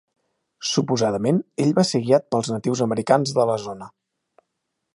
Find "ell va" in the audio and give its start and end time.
1.65-1.85